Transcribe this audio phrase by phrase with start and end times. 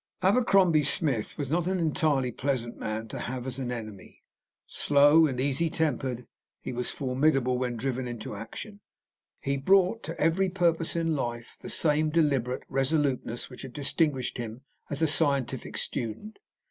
[0.23, 4.23] Abercrombie Smith was not an entirely pleasant man to have as an enemy.
[4.65, 6.25] Slow and easytempered,
[6.59, 8.79] he was formidable when driven to action.
[9.41, 14.61] He brought to every purpose in life the same deliberate resoluteness which had distinguished him
[14.89, 16.39] as a scientific student.